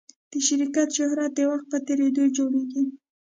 د 0.31 0.33
شرکت 0.47 0.87
شهرت 0.97 1.31
د 1.35 1.39
وخت 1.51 1.65
په 1.71 1.77
تېرېدو 1.87 2.23
جوړېږي. 2.37 2.83